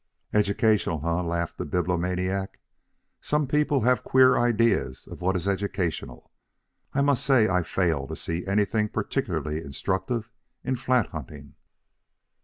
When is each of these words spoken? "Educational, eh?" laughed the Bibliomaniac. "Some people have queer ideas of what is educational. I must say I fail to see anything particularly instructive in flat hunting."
"Educational, 0.33 1.05
eh?" 1.07 1.21
laughed 1.21 1.59
the 1.59 1.63
Bibliomaniac. 1.67 2.57
"Some 3.19 3.45
people 3.45 3.81
have 3.81 4.03
queer 4.03 4.35
ideas 4.35 5.05
of 5.05 5.21
what 5.21 5.35
is 5.35 5.47
educational. 5.47 6.31
I 6.91 7.01
must 7.01 7.23
say 7.23 7.47
I 7.47 7.61
fail 7.61 8.07
to 8.07 8.15
see 8.15 8.43
anything 8.47 8.89
particularly 8.89 9.61
instructive 9.63 10.31
in 10.63 10.75
flat 10.75 11.09
hunting." 11.09 11.53